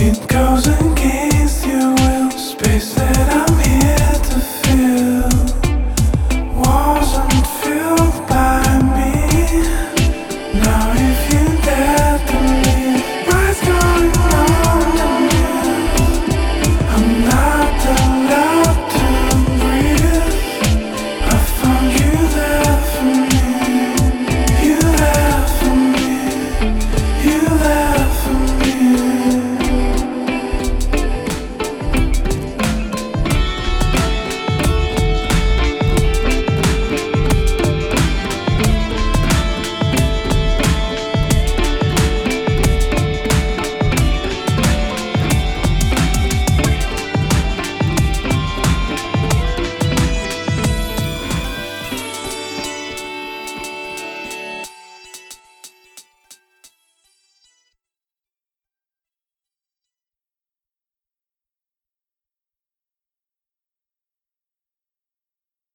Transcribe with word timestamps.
It 0.00 0.28
goes 0.28 0.68
and 0.68 0.97